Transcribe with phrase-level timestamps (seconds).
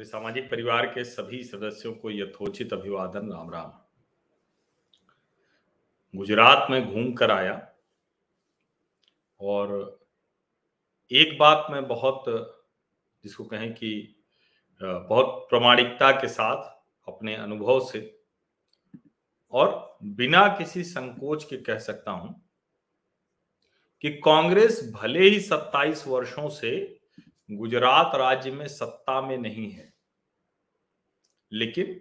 [0.00, 3.72] मेरे सामाजिक परिवार के सभी सदस्यों को यथोचित अभिवादन राम राम
[6.16, 7.74] गुजरात में घूम कर आया
[9.40, 10.00] और
[11.12, 12.24] एक बात मैं बहुत,
[13.24, 14.16] जिसको कहें कि
[14.82, 18.20] बहुत प्रमाणिकता के साथ अपने अनुभव से
[19.52, 22.50] और बिना किसी संकोच के कह सकता हूँ
[24.00, 27.00] कि कांग्रेस भले ही 27 वर्षों से
[27.50, 29.89] गुजरात राज्य में सत्ता में नहीं है
[31.52, 31.94] लेकिन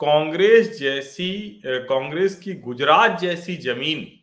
[0.00, 4.14] कांग्रेस जैसी कांग्रेस की गुजरात जैसी ज़मीन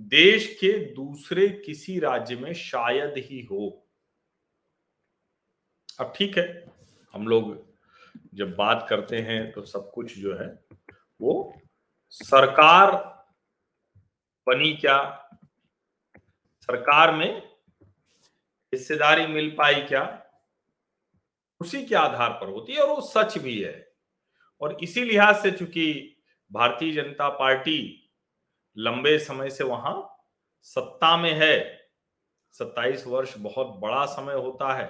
[0.00, 3.88] देश के दूसरे किसी राज्य में शायद ही हो।
[6.00, 6.72] अब ठीक है,
[7.14, 7.74] हम लोग
[8.34, 10.48] जब बात करते हैं तो सब कुछ जो है
[11.20, 11.62] वो
[12.10, 12.92] सरकार
[14.46, 15.28] बनी क्या?
[16.60, 17.42] सरकार में
[18.72, 20.21] हिस्सेदारी मिल पाई क्या?
[21.62, 23.74] उसी के आधार पर होती है और वो सच भी है।
[24.60, 26.16] और इसी लिहाज से चूँकि
[26.50, 27.78] भारतीय जनता पार्टी
[28.76, 29.94] लंबे समय से वहाँ
[30.66, 31.80] सत्ता में है,
[32.54, 34.86] सत्ताईस वर्ष बहुत बड़ा समय होता है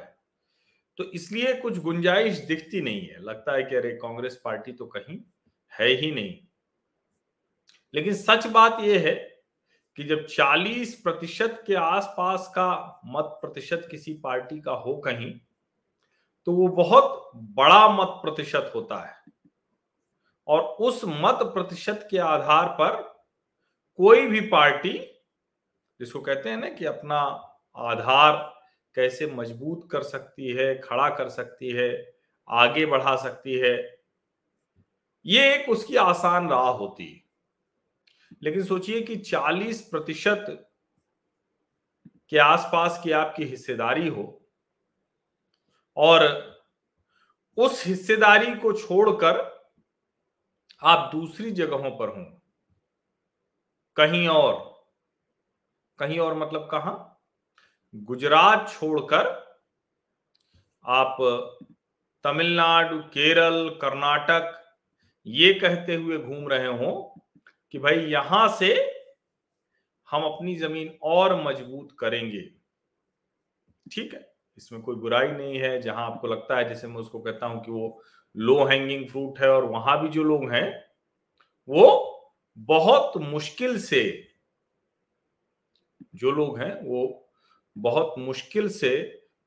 [0.98, 5.19] तो इसलिए कुछ गुंजाइश दिखती नहीं है। लगता है कि अरे, कांग्रेस पार्टी तो कहीं
[5.73, 6.34] है ही नहीं।
[7.95, 9.14] लेकिन सच बात यह है
[9.98, 15.33] कि जब 40 प्रतिशत के आसपास का मत प्रतिशत किसी पार्टी का हो कहीं
[16.47, 19.23] तो वो बहुत बड़ा मत प्रतिशत होता है।
[20.47, 23.03] और उस मत प्रतिशत के आधार पर
[23.97, 24.98] कोई भी पार्टी,
[26.01, 27.19] जिसको कहते हैं ना कि अपना
[27.77, 28.55] आधार
[28.95, 32.15] कैसे मज़बूत कर सकती है, खड़ा कर सकती है,
[32.48, 34.03] आगे बढ़ा सकती है,
[35.27, 37.23] ये एक उसकी आसान राह होती है।
[38.43, 40.70] लेकिन सोचिए कि 40 प्रतिशत
[42.29, 44.42] के आसपास की आपकी हिस्सेदारी हो
[45.97, 46.53] और
[47.57, 49.53] उस हिस्सेदारी को छोड़कर
[50.83, 52.25] आप दूसरी जगहों पर हों।
[53.97, 54.85] कहीं और।
[55.98, 57.20] कहीं और मतलब कहा?
[57.95, 59.27] गुजरात छोड़कर
[60.85, 61.17] आप
[62.25, 64.75] तमिलनाडु, केरल, कर्नाटक,
[65.27, 67.14] ये कहते हुए घूम रहे हो
[67.73, 68.75] कि भाई यहाँ से
[70.11, 72.41] हम अपनी ज़मीन और मज़बूत करेंगे।
[73.92, 74.32] ठीक है?
[74.57, 77.70] इसमें कोई बुराई नहीं है, जहाँ आपको लगता है, जैसे मैं उसको कहता हूँ कि
[77.70, 78.02] वो
[78.36, 80.85] लो हैंगिंग फ्रूट है और वहाँ भी जो लोग हैं,
[81.68, 82.08] वो
[82.58, 84.29] बहुत मुश्किल से,
[86.14, 87.30] जो लोग हैं, वो
[87.77, 88.96] बहुत मुश्किल से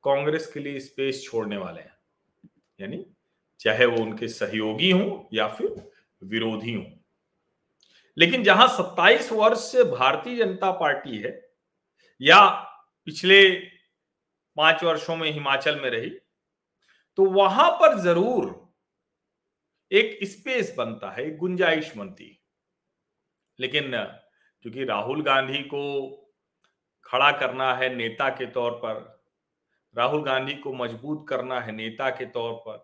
[0.03, 1.93] कांग्रेस के लिए स्पेस छोड़ने वाले हैं।
[2.79, 3.05] यानी
[3.59, 5.91] चाहे वो उनके सहयोगी हों या फिर
[6.23, 6.85] विरोधी हों।
[8.17, 11.49] लेकिन जहाँ 27 वर्ष से भारतीय जनता पार्टी है,
[12.21, 12.49] या
[13.05, 13.74] पिछले
[14.57, 16.09] पाँच वर्षों में हिमाचल में रही
[17.17, 18.53] तो वहाँ पर ज़रूर
[19.91, 22.37] एक स्पेस बनता है, एक गुंजाइश बनती
[23.59, 25.81] लेकिन क्योंकि राहुल गांधी को
[27.05, 28.93] खड़ा करना है नेता के तौर पर,
[29.95, 32.77] राहुल गांधी को मज़बूत करना है नेता के तौर पर,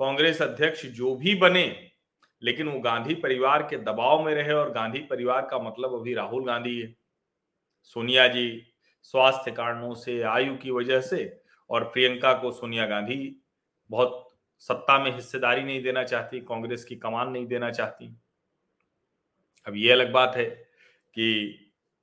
[0.00, 1.66] कांग्रेस अध्यक्ष जो भी बने,
[2.42, 6.44] लेकिन वो गांधी परिवार के दबाव में रहे और गांधी परिवार का मतलब अभी राहुल
[6.46, 6.94] गांधी है।
[7.82, 8.48] सोनिया जी
[9.06, 11.40] स्वास्थ्य कारणों से, आयु की वजह से
[11.70, 13.42] और प्रियंका को सोनिया गांधी
[13.90, 14.22] बहुत
[14.58, 18.16] सत्ता में हिस्सेदारी नहीं देना चाहती, कांग्रेस की कमान नहीं देना चाहती।
[19.66, 21.28] अब ये अलग बात है कि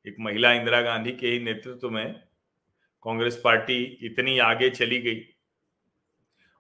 [0.08, 2.13] एक महिला इंदिरा गांधी के ही नेतृत्व में
[3.06, 5.19] कांग्रेस पार्टी इतनी आगे चली गई।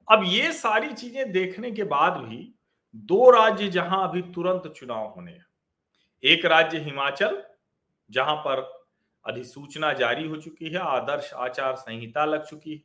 [0.07, 2.55] अब ये सारी चीज़ें देखने के बाद भी
[2.95, 5.45] दो राज्य जहाँ अभी तुरंत चुनाव होने हैं।
[6.23, 7.43] एक राज्य हिमाचल,
[8.09, 8.82] जहाँ पर
[9.25, 12.81] अधिसूचना जारी हो चुकी है, आदर्श आचार संहिता लग चुकी है।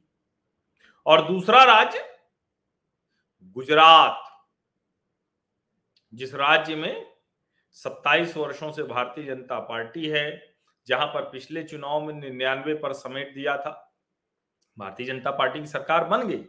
[1.06, 2.19] और दूसरा राज्य,
[3.43, 4.25] गुजरात,
[6.15, 7.15] जिस राज्य में
[7.73, 10.56] 27 वर्षों से भारतीय जनता पार्टी है,
[10.87, 13.96] जहाँ पर पिछले चुनाव में निन्यानवे पर समेट दिया था,
[14.79, 16.44] भारतीय जनता पार्टी की सरकार बन गई।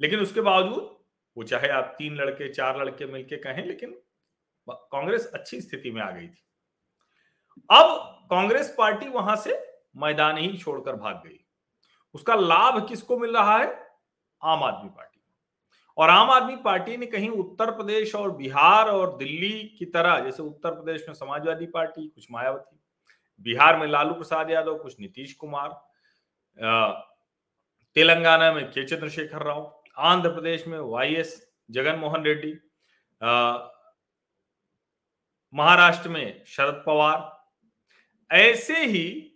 [0.00, 1.04] लेकिन उसके बावजूद,
[1.36, 4.00] वो चाहे आप तीन लड़के, चार लड़के मिलके कहें, लेकिन
[4.70, 6.44] कांग्रेस अच्छी स्थिति में आ गई थी।
[7.70, 9.58] अब कांग्रेस पार्टी वहाँ से
[9.96, 11.40] मैदान ही छोड़कर भाग गई।
[12.14, 13.66] उसका लाभ किसको मिल रहा है?
[14.42, 15.20] आम आदमी पार्टी।
[15.96, 20.42] और आम आदमी पार्टी ने कहीं उत्तर प्रदेश और बिहार और दिल्ली की तरह, जैसे
[20.42, 22.80] उत्तर प्रदेश में समाजवादी पार्टी, कुछ मायावती,
[23.40, 25.68] बिहार में लालू प्रसाद यादव, कुछ नीतीश कुमार
[27.96, 31.40] तेलंगाना में के चंद्रशेखर राव, आंध्र प्रदेश में वाई एस
[31.70, 32.52] जगनमोहन रेड्डी
[35.54, 37.33] महाराष्ट्र में शरद पवार
[38.34, 39.32] ऐसे ही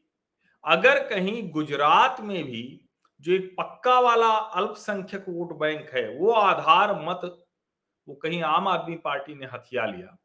[0.65, 2.85] अगर कहीं गुजरात में भी
[3.21, 7.47] जो एक पक्का वाला अल्पसंख्यक वोट बैंक है, वो आधार मत,
[8.09, 10.19] वो कहीं आम आदमी पार्टी ने हथिया लिया।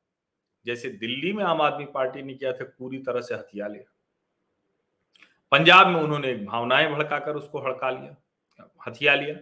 [0.65, 3.93] जैसे दिल्ली में आम आदमी पार्टी ने किया था, पूरी तरह से हथिया लिया।
[5.51, 8.15] पंजाब में उन्होंने एक भावनाएँ भड़काकर उसको हड़का लिया
[8.87, 9.35] हथिया लिया।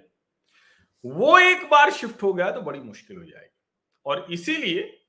[1.05, 3.57] वो एक बार शिफ्ट हो गया तो बड़ी मुश्किल हो जाएगी।
[4.05, 5.01] और इसीलिए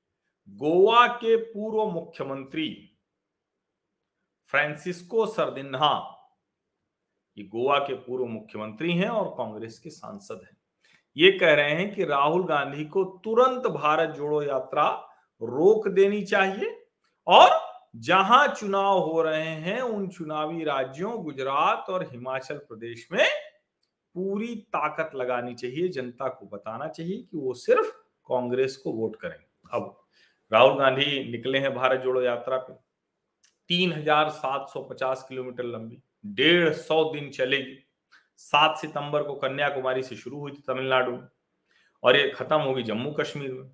[0.49, 2.92] गोवा के पूर्व मुख्यमंत्री
[4.53, 6.19] फ्रांसिस्को सरदिन्हा।
[7.39, 10.57] ये गोवा के पूर्व मुख्यमंत्री हैं और कांग्रेस के सांसद हैं।
[11.17, 15.09] ये कह रहे हैं कि राहुल गांधी को तुरंत भारत जोड़ो यात्रा
[15.43, 16.87] रोक देनी चाहिए
[17.27, 17.51] और
[17.97, 23.27] जहाँ चुनाव हो रहे हैं, उन चुनावी राज्यों, गुजरात और हिमाचल प्रदेश में
[24.15, 27.93] पूरी ताकत लगानी चाहिए, जनता को बताना चाहिए कि वो सिर्फ़
[28.29, 30.03] कांग्रेस को वोट करें। अब
[30.53, 32.92] राहुल गांधी निकले हैं भारत जोड़ो यात्रा पे।
[33.71, 37.79] तीन हज़ार सात सौ पचास किलोमीटर लंबी, डेढ़ सौ दिन चलेगी।
[38.41, 41.29] सात सितंबर को कन्याकुमारी से शुरू हुई थी तमिलनाडु में
[42.03, 43.71] और ये खत्म होगी जम्मू कश्मीर में।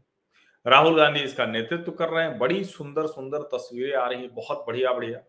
[0.67, 4.93] राहुल गांधी इसका नेतृत्व कर रहे हैं। बड़ी सुंदर सुंदर तस्वीरें आ रही बहुत बढ़िया
[4.93, 5.21] बढ़िया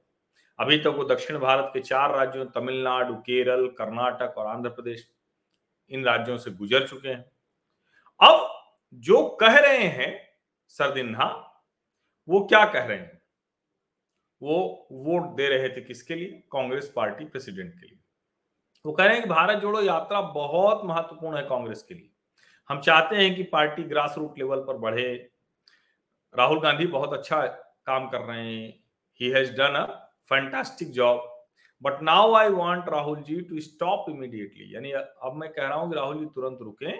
[0.60, 5.08] अभी तक वो दक्षिण भारत के चार राज्यों, तमिलनाडु, केरल, कर्नाटक और आंध्र प्रदेश,
[5.92, 7.24] इन राज्यों से गुजर चुके हैं।
[8.20, 8.48] अब
[9.04, 10.12] जो कह रहे हैं,
[10.72, 11.26] सरदिन्हा,
[12.28, 13.19] वो क्या कह रहे हैं?
[14.42, 16.44] वो वोट दे रहे थे किसके लिए?
[16.52, 18.00] कांग्रेस पार्टी प्रेसिडेंट के लिए।
[18.86, 22.10] वो कह रहे हैं कि भारत जोड़ो यात्रा बहुत महत्वपूर्ण है कांग्रेस के लिए।
[22.70, 25.14] हम चाहते हैं कि पार्टी ग्रास रूट लेवल पर बढ़े।
[26.34, 27.46] राहुल गांधी बहुत अच्छा
[27.86, 28.74] काम कर रहे हैं।
[29.20, 29.86] He has done a
[30.30, 31.28] fantastic job
[31.82, 35.90] but now I want Rahul ji to stop immediately यानी अब मैं कह रहा हूँ
[35.90, 36.98] कि राहुल जी तुरंत रुके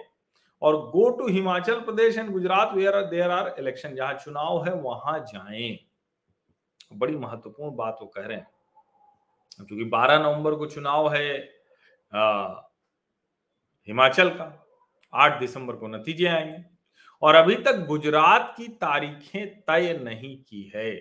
[0.62, 5.20] और go to Himachal Pradesh and Gujarat where there are election जहाँ चुनाव है, वहाँ
[5.20, 5.78] जाएँ।
[6.94, 8.48] बड़ी महत्वपूर्ण बात वो कह रहे हैं।
[9.68, 11.60] क्योंकि 12 नवंबर को चुनाव है
[12.14, 12.48] आ,
[13.88, 14.68] हिमाचल का
[15.14, 16.66] 8 दिसंबर को नतीजे आएँगे।
[17.22, 20.92] और अभी तक गुजरात की तारीखें तय नहीं की है।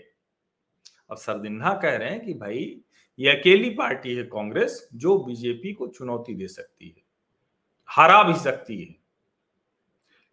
[1.10, 2.80] अब सरदिन्हा कह रहे हैं कि भाई
[3.18, 7.02] ये अकेली पार्टी है कांग्रेस जो बीजेपी को चुनौती दे सकती है
[7.90, 8.94] हरा भी सकती है।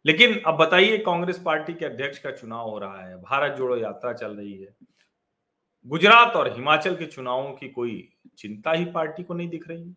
[0.05, 4.13] लेकिन अब बताइए कांग्रेस पार्टी के अध्यक्ष का चुनाव हो रहा है भारत जोड़ो यात्रा
[4.13, 4.75] चल रही है।
[5.87, 9.93] गुजरात और हिमाचल के चुनावों की कोई चिंता ही पार्टी को नहीं दिख रही?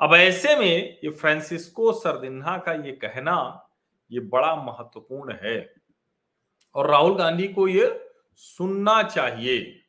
[0.00, 3.68] अब ऐसे में ये फ्रांसिस्को सरदिन्हा का ये कहना,
[4.12, 5.74] ये बड़ा महत्वपूर्ण है।
[6.74, 9.80] और राहुल गांधी को ये सुनना चाहिए।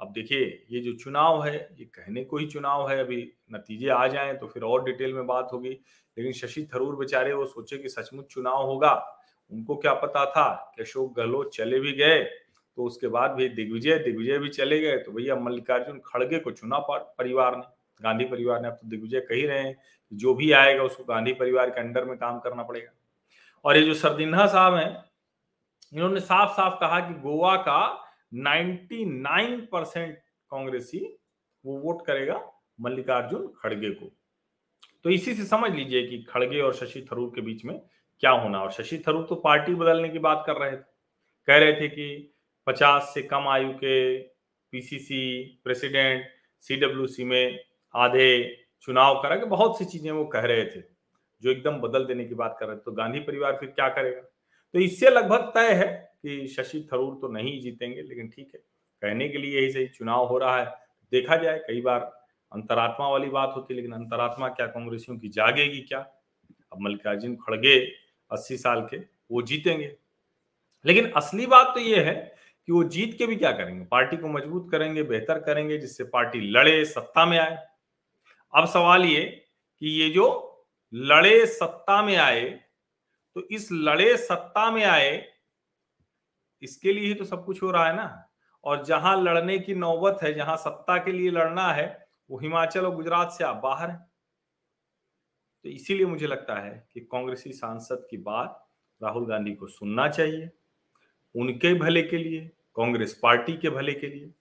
[0.00, 4.06] अब देखिए, ये जो चुनाव है, ये कहने को ही चुनाव है। अभी नतीजे आ
[4.06, 5.70] जाएँ तो फिर और डिटेल में बात होगी।
[6.18, 10.72] लेकिन शशि थरूर बेचारे, वो सोचे कि सचमुच चुनाव होगा। उनको क्या पता था?
[10.76, 12.47] कि अशोक गहलोत चले भी गए।
[12.78, 16.78] तो उसके बाद भी दिग्विजय दिग्विजय भी चले गए तो भैया मल्लिकार्जुन खड़गे को चुना
[16.80, 17.62] परिवार ने।
[18.00, 21.32] गांधी परिवार ने, अब तो दिग्विजय कह रहे हैं कि जो भी आएगा उसको गांधी
[21.32, 22.90] परिवार के अंडर में काम करना पड़ेगा।
[23.64, 25.04] और ये जो सरदिन्हा साहब हैं,
[25.92, 27.80] इन्होंने साफ़ साफ़ कहा कि गोवा का
[28.34, 30.16] 99 परसेंट
[30.50, 31.00] कांग्रेसी
[31.64, 32.40] वो वोट करेगा
[32.80, 34.10] मल्लिकार्जुन खड़गे को।
[35.04, 37.78] तो इसी से समझ लीजिए कि खड़गे और शशि थरूर के बीच में
[38.22, 40.82] क्या होना, और शशि थरूर तो पार्टी बदलने की बात कर रहे थे।
[41.48, 42.34] कह रहे थे कि
[42.68, 44.18] पचास से कम आयु के
[44.72, 45.24] पीसीसी
[45.64, 46.24] प्रेसिडेंट
[46.62, 47.58] सीडब्ल्यूसी में
[47.94, 48.30] आधे
[48.82, 50.80] चुनाव करा के बहुत सी चीज़ें वो कह रहे थे,
[51.42, 54.20] जो एकदम बदल देने की बात कर रहे थे। तो गांधी परिवार फिर क्या करेगा?
[54.20, 55.86] तो इससे लगभग तय है
[56.22, 58.60] कि शशि थरूर तो नहीं जीतेंगे, लेकिन ठीक है,
[59.02, 60.66] कहने के लिए यही सही चुनाव हो रहा है।
[61.12, 62.00] देखा जाए, कई बार
[62.52, 65.98] अंतरात्मा वाली बात होती है, लेकिन अंतरात्मा क्या, कांग्रेसियों की जागेगी क्या?
[66.72, 67.78] अब मल्लिकार्जुन खड़गे
[68.30, 68.96] अस्सी साल के,
[69.30, 69.94] वो जीतेंगे।
[70.84, 72.36] लेकिन असली बात तो ये है
[72.68, 73.84] कि वो जीत के भी क्या करेंगे?
[73.84, 77.56] पार्टी को मज़बूत करेंगे, बेहतर करेंगे, जिससे पार्टी लड़े, सत्ता में आए।
[78.52, 80.26] अब सवाल ये कि ये जो
[80.92, 82.44] लड़े, सत्ता में आए
[83.36, 85.24] तो इस लड़े, सत्ता में आए,
[86.62, 88.28] इसके लिए ही तो सब कुछ हो रहा है ना?
[88.64, 92.94] और जहाँ लड़ने की नौबत है, जहाँ सत्ता के लिए लड़ना है, वो हिमाचल और
[92.96, 93.96] गुजरात से आप बाहर है।
[95.64, 98.64] तो इसीलिए मुझे लगता है कि कांग्रेसी सांसद की बात
[99.00, 100.50] राहुल गांधी को सुनना चाहिए,
[101.34, 104.32] उनके भले के लिए कांग्रेस पार्टी के भले के लिए।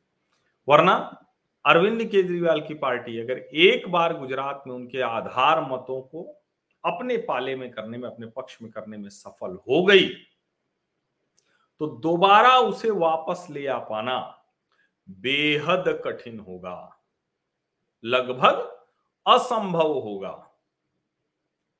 [0.67, 0.93] वरना
[1.65, 6.23] अरविंद केजरीवाल की पार्टी अगर एक बार गुजरात में उनके आधार मतों को
[6.83, 10.07] अपने पाले में करने में, अपने पक्ष में करने में सफल हो गई
[11.81, 14.19] तो दोबारा उसे वापस ले आ पाना
[15.09, 17.03] बेहद कठिन होगा।
[18.03, 18.61] लगभग
[19.25, 20.31] असंभव होगा।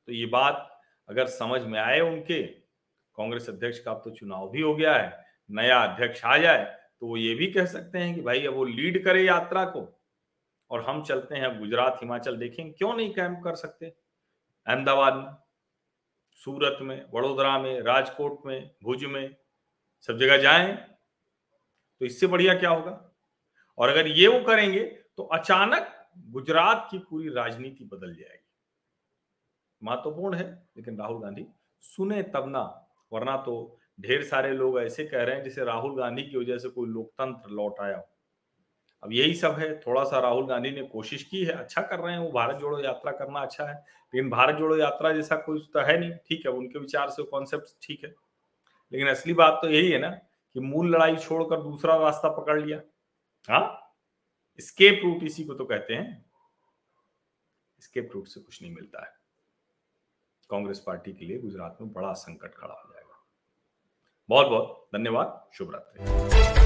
[0.07, 4.61] तो ये बात अगर समझ में आए उनके, कांग्रेस अध्यक्ष का अब तो चुनाव भी
[4.61, 6.63] हो गया है। नया अध्यक्ष आ जाए
[7.01, 9.82] तो वो ये भी कह सकते हैं कि भाई अब वो लीड करे यात्रा को
[10.72, 13.86] और हम चलते हैं गुजरात, हिमाचल देखें, क्यों नहीं कैंप कर सकते?
[14.68, 15.36] अहमदाबाद में,
[16.39, 19.36] सूरत में, वडोदरा में, राजकोट में, भुज में,
[20.10, 20.75] सब जगह जाएँ
[22.01, 23.16] तो इससे बढ़िया क्या होगा?
[23.77, 24.84] और अगर ये वो करेंगे
[25.18, 25.94] तो अचानक
[26.27, 28.46] गुजरात की पूरी राजनीति बदल जाएगी।
[29.82, 31.46] महत्वपूर्ण है, लेकिन राहुल गांधी,
[31.84, 32.62] सुने तब ना,
[33.12, 36.70] वरना तो ढेर सारे लोग ऐसे कह रहे हैं जिसे राहुल गांधी की वजह से
[36.70, 38.04] कोई लोकतंत्र लौट आया।
[39.04, 42.13] अब यही सब है थोड़ा सा राहुल गांधी ने कोशिश की है अच्छा कर रहे
[42.13, 43.75] हैं वो, भारत जोड़ो यात्रा करना अच्छा है,
[44.13, 47.75] लेकिन भारत जोड़ो यात्रा जैसा कोई तो है नहीं, ठीक है, उनके विचार से कॉन्सेप्ट
[47.82, 48.13] ठीक है।
[48.94, 52.82] लेकिन असली बात तो यही है ना कि मूल लड़ाई छोड़कर दूसरा रास्ता पकड़ लिया।
[53.50, 53.96] हाँ?
[54.60, 56.25] स्केप रूट इसी को तो कहते हैं।
[57.80, 59.16] स्केप रूट से कुछ नहीं मिलता है।
[60.50, 62.97] कांग्रेस पार्टी के लिए गुजरात में बड़ा संकट खड़ा हो जाएगा
[64.29, 66.56] बहुत बहुत धन्यवाद। शुभ रात्रि